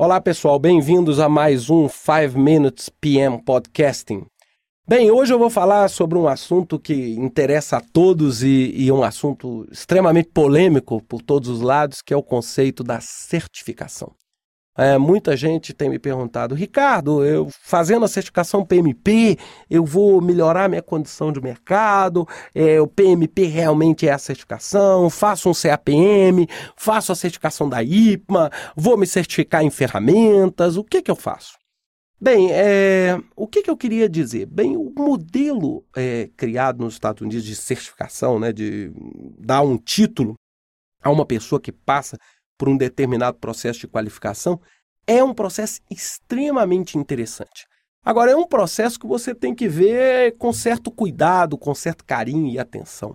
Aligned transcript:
Olá 0.00 0.20
pessoal, 0.20 0.60
bem-vindos 0.60 1.18
a 1.18 1.28
mais 1.28 1.68
um 1.68 1.88
5 1.88 2.38
Minutes 2.38 2.88
PM 2.88 3.42
Podcasting. 3.42 4.26
Bem, 4.88 5.10
hoje 5.10 5.34
eu 5.34 5.40
vou 5.40 5.50
falar 5.50 5.90
sobre 5.90 6.16
um 6.16 6.28
assunto 6.28 6.78
que 6.78 7.16
interessa 7.16 7.78
a 7.78 7.80
todos 7.80 8.44
e, 8.44 8.72
e 8.76 8.92
um 8.92 9.02
assunto 9.02 9.66
extremamente 9.72 10.28
polêmico 10.32 11.02
por 11.02 11.20
todos 11.20 11.48
os 11.48 11.60
lados, 11.60 12.00
que 12.00 12.14
é 12.14 12.16
o 12.16 12.22
conceito 12.22 12.84
da 12.84 13.00
certificação. 13.00 14.12
É, 14.78 14.96
muita 14.96 15.36
gente 15.36 15.74
tem 15.74 15.90
me 15.90 15.98
perguntado, 15.98 16.54
Ricardo, 16.54 17.24
eu 17.24 17.48
fazendo 17.50 18.04
a 18.04 18.08
certificação 18.08 18.64
PMP, 18.64 19.36
eu 19.68 19.84
vou 19.84 20.20
melhorar 20.20 20.68
minha 20.68 20.80
condição 20.80 21.32
de 21.32 21.40
mercado, 21.40 22.24
é, 22.54 22.80
o 22.80 22.86
PMP 22.86 23.46
realmente 23.46 24.06
é 24.06 24.12
a 24.12 24.18
certificação, 24.18 25.10
faço 25.10 25.50
um 25.50 25.52
CAPM, 25.52 26.46
faço 26.76 27.10
a 27.10 27.16
certificação 27.16 27.68
da 27.68 27.82
IPMA, 27.82 28.52
vou 28.76 28.96
me 28.96 29.04
certificar 29.04 29.64
em 29.64 29.70
ferramentas, 29.70 30.76
o 30.76 30.84
que, 30.84 31.02
que 31.02 31.10
eu 31.10 31.16
faço? 31.16 31.58
Bem, 32.20 32.52
é, 32.52 33.18
o 33.34 33.48
que, 33.48 33.62
que, 33.62 33.70
eu 33.70 33.76
queria 33.76 34.08
dizer? 34.08 34.46
Bem, 34.46 34.76
o 34.76 34.92
modelo 34.96 35.84
é, 35.96 36.30
criado 36.36 36.84
nos 36.84 36.94
Estados 36.94 37.20
Unidos 37.20 37.44
de 37.44 37.56
certificação, 37.56 38.38
né, 38.38 38.52
de 38.52 38.92
dar 39.40 39.62
um 39.62 39.76
título 39.76 40.34
a 41.02 41.10
uma 41.10 41.26
pessoa 41.26 41.60
que 41.60 41.72
passa 41.72 42.16
por 42.58 42.68
um 42.68 42.76
determinado 42.76 43.38
processo 43.38 43.80
de 43.80 43.88
qualificação, 43.88 44.60
é 45.06 45.24
um 45.24 45.32
processo 45.32 45.80
extremamente 45.90 46.98
interessante. 46.98 47.66
Agora, 48.04 48.32
é 48.32 48.36
um 48.36 48.46
processo 48.46 48.98
que 48.98 49.06
você 49.06 49.34
tem 49.34 49.54
que 49.54 49.68
ver 49.68 50.36
com 50.36 50.52
certo 50.52 50.90
cuidado, 50.90 51.56
com 51.56 51.74
certo 51.74 52.04
carinho 52.04 52.48
e 52.48 52.58
atenção. 52.58 53.14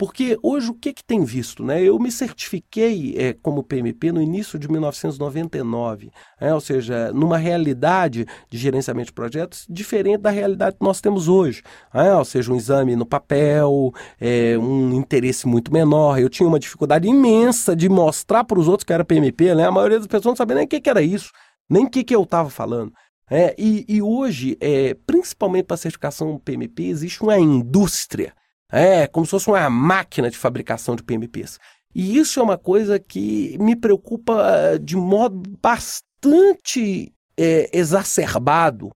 Porque 0.00 0.38
hoje 0.42 0.70
o 0.70 0.74
que, 0.74 0.94
que 0.94 1.04
tem 1.04 1.22
visto? 1.22 1.62
Né? 1.62 1.82
Eu 1.82 1.98
me 1.98 2.10
certifiquei 2.10 3.14
é, 3.18 3.34
como 3.34 3.62
PMP 3.62 4.10
no 4.10 4.22
início 4.22 4.58
de 4.58 4.66
1999, 4.66 6.10
é, 6.40 6.54
ou 6.54 6.60
seja, 6.62 7.12
numa 7.12 7.36
realidade 7.36 8.24
de 8.48 8.56
gerenciamento 8.56 9.08
de 9.08 9.12
projetos 9.12 9.66
diferente 9.68 10.22
da 10.22 10.30
realidade 10.30 10.76
que 10.78 10.82
nós 10.82 11.02
temos 11.02 11.28
hoje. 11.28 11.62
É, 11.92 12.14
ou 12.14 12.24
seja, 12.24 12.50
um 12.50 12.56
exame 12.56 12.96
no 12.96 13.04
papel, 13.04 13.92
é, 14.18 14.56
um 14.56 14.94
interesse 14.94 15.46
muito 15.46 15.70
menor. 15.70 16.18
Eu 16.18 16.30
tinha 16.30 16.48
uma 16.48 16.58
dificuldade 16.58 17.06
imensa 17.06 17.76
de 17.76 17.86
mostrar 17.86 18.44
para 18.44 18.58
os 18.58 18.68
outros 18.68 18.84
que 18.84 18.94
era 18.94 19.04
PMP, 19.04 19.54
né? 19.54 19.66
a 19.66 19.70
maioria 19.70 19.98
das 19.98 20.06
pessoas 20.06 20.32
não 20.32 20.36
sabia 20.36 20.56
nem 20.56 20.64
o 20.64 20.68
que, 20.68 20.80
que 20.80 20.88
era 20.88 21.02
isso, 21.02 21.30
nem 21.68 21.84
o 21.84 21.90
que, 21.90 22.02
que 22.02 22.16
eu 22.16 22.22
estava 22.22 22.48
falando. 22.48 22.90
É, 23.30 23.54
e, 23.58 23.84
e 23.86 24.00
hoje, 24.00 24.56
é, 24.62 24.96
principalmente 25.06 25.66
para 25.66 25.74
a 25.74 25.78
certificação 25.78 26.40
PMP, 26.42 26.84
existe 26.84 27.22
uma 27.22 27.38
indústria 27.38 28.32
é, 28.70 29.06
como 29.06 29.26
se 29.26 29.30
fosse 29.30 29.48
uma 29.48 29.68
máquina 29.68 30.30
de 30.30 30.38
fabricação 30.38 30.94
de 30.94 31.02
PMPs. 31.02 31.58
E 31.94 32.18
isso 32.18 32.38
é 32.38 32.42
uma 32.42 32.58
coisa 32.58 32.98
que 32.98 33.56
me 33.58 33.74
preocupa 33.74 34.42
eh, 34.48 34.78
de 34.78 34.96
modo 34.96 35.42
bastante 35.60 37.12
é, 37.36 37.68
exacerbado. 37.76 38.90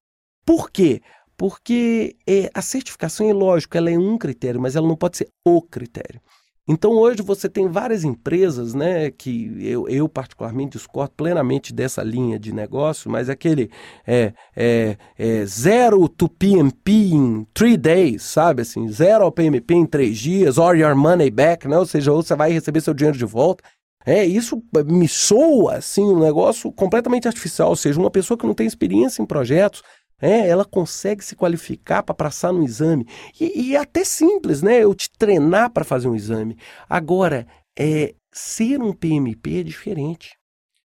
Por 0.47 0.71
quê? 0.71 1.01
Porque 1.37 2.17
é, 2.27 2.51
a 2.55 2.63
certificação, 2.63 3.29
é 3.29 3.33
lógico, 3.33 3.77
ela 3.77 3.91
é 3.91 3.99
um 3.99 4.17
critério, 4.17 4.61
mas 4.61 4.77
ela 4.77 4.87
não 4.87 4.97
pode 4.97 5.17
ser 5.17 5.29
o 5.45 5.61
critério. 5.61 6.21
Então 6.67 6.93
hoje 6.93 7.21
você 7.21 7.47
tem 7.47 7.69
várias 7.69 8.05
empresas, 8.05 8.73
né, 8.73 9.11
que 9.11 9.55
eu, 9.61 9.87
eu 9.87 10.09
particularmente 10.09 10.79
discordo 10.79 11.13
plenamente 11.15 11.75
dessa 11.75 12.03
linha 12.03 12.39
de 12.39 12.55
negócio, 12.55 13.11
mas 13.11 13.29
aquele 13.29 13.71
é, 14.07 14.33
é, 14.57 14.97
é 15.19 15.45
zero 15.45 16.09
to 16.09 16.27
PMP 16.27 16.91
em 17.13 17.47
three 17.53 17.77
days, 17.77 18.23
sabe 18.23 18.63
assim, 18.63 18.89
zero 18.89 19.25
ao 19.25 19.33
PMP 19.33 19.75
em 19.75 19.85
três 19.85 20.17
dias, 20.17 20.57
or 20.57 20.75
your 20.75 20.97
money 20.97 21.31
back, 21.31 21.69
né, 21.69 21.77
ou 21.79 21.85
seja, 21.85 22.11
ou 22.11 22.23
você 22.23 22.35
vai 22.35 22.51
receber 22.51 22.81
seu 22.81 22.95
dinheiro 22.95 23.19
de 23.19 23.27
volta. 23.27 23.63
É, 24.07 24.25
isso 24.25 24.63
me 24.87 25.09
soa 25.09 25.77
assim 25.77 26.03
um 26.03 26.19
negócio 26.19 26.73
completamente 26.73 27.29
artificial, 27.29 27.71
ou 27.71 27.77
seja, 27.77 27.99
uma 28.01 28.11
pessoa 28.11 28.39
que 28.39 28.47
não 28.47 28.55
tem 28.55 28.67
experiência 28.67 29.23
em 29.23 29.27
projetos, 29.27 29.83
é, 30.21 30.49
ela 30.49 30.65
consegue 30.65 31.25
se 31.25 31.37
qualificar 31.37 32.03
para 32.03 32.15
passar 32.15 32.53
no 32.53 32.65
exame. 32.65 33.07
E, 33.41 33.71
e 33.71 33.77
é 33.77 33.81
até 33.81 34.05
simples, 34.05 34.63
né? 34.63 34.83
Eu 34.83 34.95
te 34.95 35.11
treinar 35.11 35.71
para 35.71 35.85
fazer 35.85 36.09
um 36.09 36.15
exame. 36.15 36.57
Agora, 36.89 37.47
é, 37.79 38.15
ser 38.33 38.81
um 38.81 38.93
PMP 38.93 39.61
é 39.61 39.63
diferente. 39.63 40.37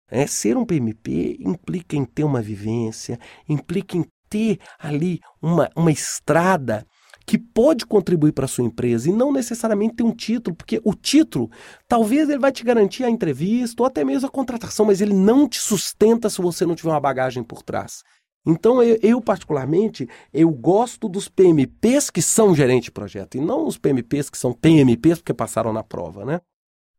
É, 0.10 0.28
ser 0.28 0.58
um 0.58 0.66
PMP 0.66 1.38
implica 1.40 1.96
em 1.96 2.06
ter 2.06 2.24
uma 2.24 2.42
vivência, 2.42 3.20
implica 3.50 3.98
em 3.98 4.06
ter 4.30 4.60
ali 4.80 5.20
uma, 5.42 5.70
uma 5.76 5.92
estrada 5.92 6.86
que 7.26 7.38
pode 7.38 7.86
contribuir 7.86 8.34
para 8.34 8.46
a 8.46 8.48
sua 8.48 8.66
empresa 8.66 9.10
e 9.10 9.14
não 9.14 9.32
necessariamente 9.32 9.96
ter 9.96 10.04
um 10.04 10.14
título, 10.14 10.56
porque 10.56 10.82
o 10.84 10.94
título 10.94 11.50
talvez 11.88 12.30
ele 12.30 12.40
vai 12.40 12.52
te 12.52 12.64
garantir 12.64 13.04
a 13.04 13.10
entrevista 13.10 13.82
ou 13.82 13.88
até 13.88 14.04
mesmo 14.04 14.28
a 14.28 14.32
contratação, 14.32 14.86
mas 14.86 15.02
ele 15.02 15.14
não 15.14 15.48
te 15.48 15.60
sustenta 15.60 16.30
se 16.30 16.42
você 16.42 16.66
não 16.66 16.76
tiver 16.76 16.90
uma 16.90 17.00
bagagem 17.00 17.44
por 17.44 17.64
trás. 17.64 18.04
Então, 18.46 18.84
eu, 18.84 18.98
eu, 19.02 19.22
particularmente, 19.22 20.08
eu 20.34 20.50
gosto 20.50 21.08
dos 21.08 21.30
PMPs 21.30 22.10
que 22.10 22.22
são 22.22 22.54
gerente 22.54 22.86
de 22.86 22.92
projeto, 22.92 23.36
e 23.38 23.42
não 23.42 23.66
os 23.66 23.78
PMPs 23.78 24.30
que 24.30 24.38
são 24.38 24.52
PMPs 24.54 25.20
porque 25.20 25.34
passaram 25.34 25.72
na 25.72 25.84
prova, 25.84 26.26
né? 26.26 26.42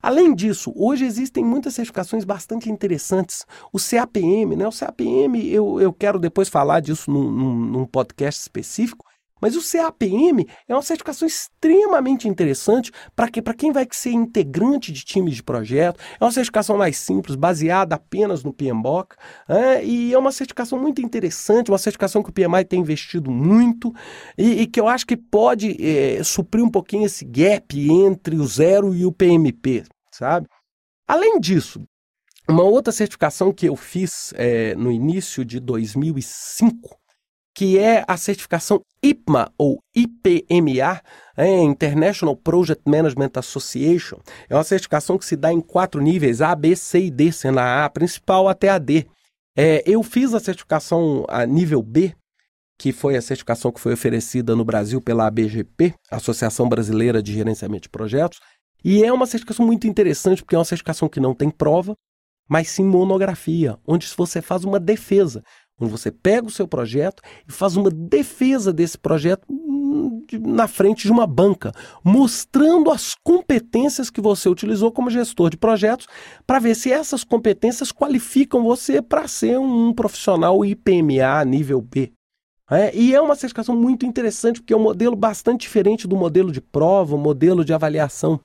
Além 0.04 0.34
disso, 0.34 0.70
hoje 0.76 1.06
existem 1.06 1.42
muitas 1.42 1.74
certificações 1.74 2.24
bastante 2.24 2.70
interessantes. 2.70 3.46
O 3.72 3.78
CAPM, 3.78 4.54
né? 4.54 4.68
O 4.68 4.70
CAPM, 4.70 5.48
eu, 5.50 5.80
eu 5.80 5.94
quero 5.94 6.18
depois 6.18 6.50
falar 6.50 6.80
disso 6.80 7.10
num, 7.10 7.30
num, 7.30 7.54
num 7.54 7.86
podcast 7.86 8.38
específico, 8.42 9.06
mas 9.40 9.56
o 9.56 9.60
CAPM 9.60 10.46
é 10.68 10.74
uma 10.74 10.82
certificação 10.82 11.26
extremamente 11.26 12.28
interessante 12.28 12.90
para 13.14 13.28
que, 13.28 13.42
quem 13.54 13.72
vai 13.72 13.86
ser 13.90 14.10
integrante 14.10 14.92
de 14.92 15.04
times 15.04 15.34
de 15.34 15.42
projeto. 15.42 16.00
É 16.20 16.24
uma 16.24 16.32
certificação 16.32 16.76
mais 16.76 16.96
simples, 16.96 17.36
baseada 17.36 17.96
apenas 17.96 18.42
no 18.42 18.52
PMBOK, 18.52 19.16
é, 19.48 19.84
e 19.84 20.14
é 20.14 20.18
uma 20.18 20.32
certificação 20.32 20.78
muito 20.78 21.02
interessante, 21.02 21.70
uma 21.70 21.78
certificação 21.78 22.22
que 22.22 22.30
o 22.30 22.32
PMI 22.32 22.64
tem 22.64 22.80
investido 22.80 23.30
muito 23.30 23.92
e, 24.38 24.62
e 24.62 24.66
que 24.66 24.80
eu 24.80 24.88
acho 24.88 25.06
que 25.06 25.16
pode 25.16 25.76
é, 25.80 26.22
suprir 26.22 26.64
um 26.64 26.70
pouquinho 26.70 27.06
esse 27.06 27.24
gap 27.24 27.78
entre 27.78 28.36
o 28.36 28.46
zero 28.46 28.94
e 28.94 29.04
o 29.04 29.12
PMP, 29.12 29.84
sabe? 30.10 30.46
Além 31.06 31.38
disso, 31.38 31.82
uma 32.48 32.62
outra 32.62 32.92
certificação 32.92 33.52
que 33.52 33.66
eu 33.66 33.76
fiz 33.76 34.32
é, 34.36 34.74
no 34.74 34.90
início 34.90 35.44
de 35.44 35.60
2005 35.60 37.03
que 37.54 37.78
é 37.78 38.04
a 38.08 38.16
certificação 38.16 38.80
IPMA 39.02 39.52
ou 39.56 39.78
IPMA, 39.94 41.00
é, 41.36 41.62
International 41.62 42.36
Project 42.36 42.82
Management 42.84 43.30
Association. 43.36 44.18
É 44.48 44.54
uma 44.54 44.64
certificação 44.64 45.16
que 45.16 45.24
se 45.24 45.36
dá 45.36 45.52
em 45.52 45.60
quatro 45.60 46.00
níveis, 46.00 46.42
A, 46.42 46.54
B, 46.54 46.74
C 46.74 47.06
e 47.06 47.10
D, 47.10 47.30
sendo 47.30 47.60
a 47.60 47.84
A 47.84 47.90
principal 47.90 48.48
até 48.48 48.68
a 48.68 48.78
D. 48.78 49.06
É, 49.56 49.84
eu 49.86 50.02
fiz 50.02 50.34
a 50.34 50.40
certificação 50.40 51.24
a 51.28 51.46
nível 51.46 51.80
B, 51.80 52.12
que 52.76 52.92
foi 52.92 53.16
a 53.16 53.22
certificação 53.22 53.70
que 53.70 53.80
foi 53.80 53.92
oferecida 53.92 54.56
no 54.56 54.64
Brasil 54.64 55.00
pela 55.00 55.28
ABGP, 55.28 55.94
Associação 56.10 56.68
Brasileira 56.68 57.22
de 57.22 57.32
Gerenciamento 57.32 57.84
de 57.84 57.88
Projetos, 57.88 58.40
e 58.84 59.04
é 59.04 59.12
uma 59.12 59.26
certificação 59.26 59.64
muito 59.64 59.86
interessante 59.86 60.42
porque 60.42 60.56
é 60.56 60.58
uma 60.58 60.64
certificação 60.64 61.08
que 61.08 61.20
não 61.20 61.34
tem 61.34 61.50
prova, 61.50 61.94
mas 62.48 62.68
sim 62.68 62.84
monografia, 62.84 63.78
onde 63.86 64.06
você 64.16 64.42
faz 64.42 64.64
uma 64.64 64.78
defesa 64.78 65.42
onde 65.80 65.90
você 65.90 66.10
pega 66.10 66.46
o 66.46 66.50
seu 66.50 66.66
projeto 66.68 67.22
e 67.48 67.52
faz 67.52 67.76
uma 67.76 67.90
defesa 67.90 68.72
desse 68.72 68.96
projeto 68.96 69.42
hum, 69.50 70.24
na 70.40 70.66
frente 70.66 71.04
de 71.04 71.12
uma 71.12 71.26
banca, 71.26 71.72
mostrando 72.02 72.90
as 72.90 73.14
competências 73.22 74.10
que 74.10 74.20
você 74.20 74.48
utilizou 74.48 74.90
como 74.92 75.10
gestor 75.10 75.50
de 75.50 75.56
projetos, 75.56 76.06
para 76.46 76.58
ver 76.58 76.74
se 76.74 76.92
essas 76.92 77.24
competências 77.24 77.92
qualificam 77.92 78.62
você 78.62 79.02
para 79.02 79.28
ser 79.28 79.58
um 79.58 79.92
profissional 79.92 80.64
IPMA 80.64 81.44
nível 81.44 81.80
B. 81.80 82.12
É, 82.70 82.96
e 82.96 83.14
é 83.14 83.20
uma 83.20 83.34
certificação 83.34 83.76
muito 83.76 84.06
interessante, 84.06 84.60
porque 84.60 84.72
é 84.72 84.76
um 84.76 84.82
modelo 84.82 85.14
bastante 85.14 85.62
diferente 85.62 86.08
do 86.08 86.16
modelo 86.16 86.50
de 86.50 86.62
prova, 86.62 87.16
modelo 87.16 87.64
de 87.64 87.74
avaliação. 87.74 88.40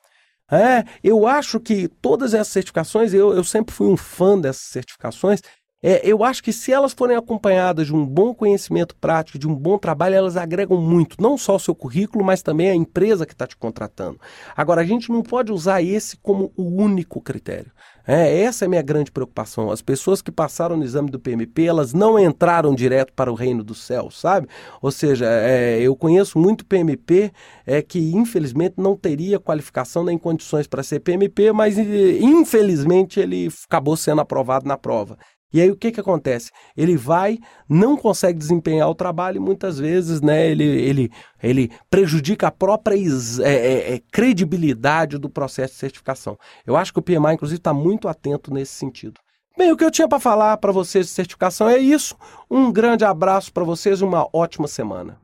É, 0.51 0.83
eu 1.03 1.27
acho 1.27 1.59
que 1.59 1.87
todas 1.87 2.33
essas 2.33 2.51
certificações, 2.51 3.13
eu, 3.13 3.33
eu 3.33 3.43
sempre 3.43 3.73
fui 3.73 3.87
um 3.87 3.95
fã 3.95 4.37
dessas 4.37 4.63
certificações, 4.63 5.41
é, 5.81 6.01
eu 6.03 6.23
acho 6.23 6.43
que 6.43 6.51
se 6.51 6.73
elas 6.73 6.91
forem 6.91 7.15
acompanhadas 7.15 7.87
de 7.87 7.95
um 7.95 8.05
bom 8.05 8.33
conhecimento 8.33 8.95
prático, 8.95 9.39
de 9.39 9.47
um 9.47 9.55
bom 9.55 9.77
trabalho, 9.77 10.15
elas 10.15 10.35
agregam 10.35 10.77
muito, 10.77 11.15
não 11.21 11.37
só 11.37 11.55
o 11.55 11.59
seu 11.59 11.73
currículo, 11.73 12.23
mas 12.23 12.41
também 12.41 12.69
a 12.69 12.75
empresa 12.75 13.25
que 13.25 13.33
está 13.33 13.47
te 13.47 13.55
contratando. 13.55 14.19
Agora, 14.55 14.81
a 14.81 14.85
gente 14.85 15.09
não 15.09 15.21
pode 15.21 15.53
usar 15.53 15.81
esse 15.81 16.17
como 16.17 16.51
o 16.57 16.63
único 16.63 17.21
critério. 17.21 17.71
É, 18.05 18.41
essa 18.41 18.65
é 18.65 18.67
a 18.67 18.69
minha 18.69 18.81
grande 18.81 19.11
preocupação. 19.11 19.71
As 19.71 19.81
pessoas 19.81 20.21
que 20.21 20.31
passaram 20.31 20.75
no 20.75 20.83
exame 20.83 21.09
do 21.11 21.19
PMP, 21.19 21.65
elas 21.65 21.93
não 21.93 22.19
entraram 22.19 22.73
direto 22.73 23.13
para 23.13 23.31
o 23.31 23.35
reino 23.35 23.63
do 23.63 23.75
céu, 23.75 24.09
sabe? 24.09 24.47
Ou 24.81 24.91
seja, 24.91 25.27
é, 25.29 25.79
eu 25.79 25.95
conheço 25.95 26.39
muito 26.39 26.65
PMP 26.65 27.31
é, 27.65 27.81
que 27.81 27.99
infelizmente 28.13 28.75
não 28.77 28.97
teria 28.97 29.39
qualificação 29.39 30.03
nem 30.03 30.17
condições 30.17 30.67
para 30.67 30.83
ser 30.83 30.99
PMP, 31.01 31.51
mas 31.53 31.77
infelizmente 31.77 33.19
ele 33.19 33.47
acabou 33.65 33.95
sendo 33.95 34.21
aprovado 34.21 34.67
na 34.67 34.75
prova. 34.75 35.17
E 35.51 35.59
aí 35.59 35.71
o 35.71 35.75
que, 35.75 35.91
que 35.91 35.99
acontece? 35.99 36.51
Ele 36.77 36.95
vai, 36.95 37.39
não 37.67 37.97
consegue 37.97 38.37
desempenhar 38.37 38.89
o 38.89 38.95
trabalho 38.95 39.37
e 39.37 39.39
muitas 39.39 39.79
vezes 39.79 40.21
né, 40.21 40.47
ele, 40.47 40.63
ele, 40.63 41.11
ele 41.41 41.71
prejudica 41.89 42.47
a 42.47 42.51
própria 42.51 42.95
é, 42.95 43.49
é, 43.49 43.95
é, 43.95 44.01
credibilidade 44.11 45.17
do 45.17 45.29
processo 45.29 45.73
de 45.73 45.79
certificação. 45.79 46.37
Eu 46.65 46.77
acho 46.77 46.93
que 46.93 46.99
o 46.99 47.01
PMI, 47.01 47.33
inclusive, 47.33 47.57
está 47.57 47.73
muito 47.73 48.07
atento 48.07 48.53
nesse 48.53 48.73
sentido. 48.73 49.19
Bem, 49.57 49.71
o 49.71 49.77
que 49.77 49.83
eu 49.83 49.91
tinha 49.91 50.07
para 50.07 50.19
falar 50.19 50.57
para 50.57 50.71
vocês 50.71 51.07
de 51.07 51.11
certificação 51.11 51.67
é 51.67 51.77
isso. 51.77 52.15
Um 52.49 52.71
grande 52.71 53.03
abraço 53.03 53.51
para 53.51 53.63
vocês 53.63 53.99
e 53.99 54.03
uma 54.03 54.27
ótima 54.31 54.67
semana. 54.67 55.17